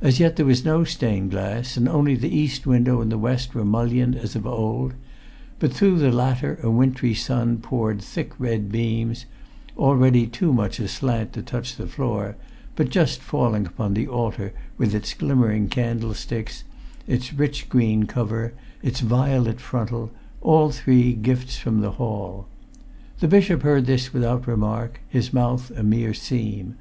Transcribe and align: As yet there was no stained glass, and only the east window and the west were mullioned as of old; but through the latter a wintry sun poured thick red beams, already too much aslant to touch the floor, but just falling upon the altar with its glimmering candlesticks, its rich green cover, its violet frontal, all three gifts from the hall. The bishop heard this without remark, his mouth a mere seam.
As 0.00 0.18
yet 0.18 0.34
there 0.34 0.44
was 0.46 0.64
no 0.64 0.82
stained 0.82 1.30
glass, 1.30 1.76
and 1.76 1.88
only 1.88 2.16
the 2.16 2.36
east 2.36 2.66
window 2.66 3.00
and 3.00 3.12
the 3.12 3.16
west 3.16 3.54
were 3.54 3.64
mullioned 3.64 4.16
as 4.16 4.34
of 4.34 4.44
old; 4.44 4.94
but 5.60 5.72
through 5.72 6.00
the 6.00 6.10
latter 6.10 6.58
a 6.64 6.68
wintry 6.68 7.14
sun 7.14 7.58
poured 7.58 8.02
thick 8.02 8.32
red 8.40 8.72
beams, 8.72 9.24
already 9.78 10.26
too 10.26 10.52
much 10.52 10.80
aslant 10.80 11.32
to 11.34 11.42
touch 11.42 11.76
the 11.76 11.86
floor, 11.86 12.34
but 12.74 12.90
just 12.90 13.20
falling 13.22 13.64
upon 13.64 13.94
the 13.94 14.08
altar 14.08 14.52
with 14.78 14.96
its 14.96 15.14
glimmering 15.14 15.68
candlesticks, 15.68 16.64
its 17.06 17.32
rich 17.32 17.68
green 17.68 18.02
cover, 18.06 18.54
its 18.82 18.98
violet 18.98 19.60
frontal, 19.60 20.10
all 20.40 20.70
three 20.72 21.12
gifts 21.12 21.56
from 21.56 21.82
the 21.82 21.92
hall. 22.02 22.48
The 23.20 23.28
bishop 23.28 23.62
heard 23.62 23.86
this 23.86 24.12
without 24.12 24.48
remark, 24.48 25.00
his 25.08 25.32
mouth 25.32 25.70
a 25.76 25.84
mere 25.84 26.14
seam. 26.14 26.74